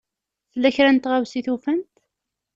[0.51, 1.93] Tella kra n tɣawsa i tufamt?